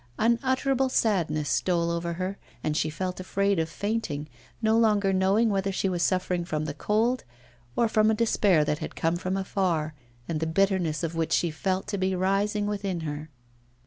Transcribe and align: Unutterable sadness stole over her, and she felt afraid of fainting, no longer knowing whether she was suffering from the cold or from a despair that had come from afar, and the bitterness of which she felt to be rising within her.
Unutterable 0.17 0.89
sadness 0.89 1.47
stole 1.47 1.91
over 1.91 2.13
her, 2.13 2.39
and 2.63 2.75
she 2.75 2.89
felt 2.89 3.19
afraid 3.19 3.59
of 3.59 3.69
fainting, 3.69 4.27
no 4.59 4.75
longer 4.75 5.13
knowing 5.13 5.47
whether 5.51 5.71
she 5.71 5.87
was 5.87 6.01
suffering 6.01 6.43
from 6.43 6.65
the 6.65 6.73
cold 6.73 7.23
or 7.75 7.87
from 7.87 8.09
a 8.09 8.15
despair 8.15 8.65
that 8.65 8.79
had 8.79 8.95
come 8.95 9.15
from 9.15 9.37
afar, 9.37 9.93
and 10.27 10.39
the 10.39 10.47
bitterness 10.47 11.03
of 11.03 11.13
which 11.13 11.31
she 11.31 11.51
felt 11.51 11.85
to 11.85 11.99
be 11.99 12.15
rising 12.15 12.65
within 12.65 13.01
her. 13.01 13.29